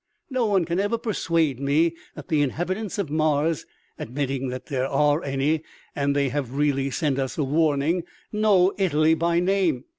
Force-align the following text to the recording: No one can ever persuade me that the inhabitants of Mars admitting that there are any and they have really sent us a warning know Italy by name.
No 0.31 0.47
one 0.47 0.65
can 0.65 0.79
ever 0.79 0.97
persuade 0.97 1.59
me 1.59 1.93
that 2.15 2.27
the 2.27 2.41
inhabitants 2.41 2.97
of 2.97 3.11
Mars 3.11 3.67
admitting 3.99 4.47
that 4.47 4.65
there 4.65 4.87
are 4.87 5.23
any 5.23 5.61
and 5.95 6.15
they 6.15 6.29
have 6.29 6.55
really 6.55 6.89
sent 6.89 7.19
us 7.19 7.37
a 7.37 7.43
warning 7.43 8.01
know 8.33 8.73
Italy 8.79 9.13
by 9.13 9.39
name. 9.39 9.83